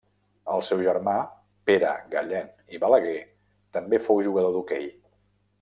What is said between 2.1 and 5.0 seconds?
Gallén i Balaguer també fou jugador d'hoquei.